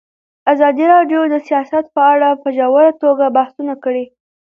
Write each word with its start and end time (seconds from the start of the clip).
ازادي 0.53 0.85
راډیو 0.93 1.21
د 1.29 1.35
سیاست 1.47 1.85
په 1.95 2.01
اړه 2.13 2.29
په 2.41 2.47
ژوره 2.57 2.91
توګه 3.03 3.25
بحثونه 3.37 3.73
کړي. 3.83 4.05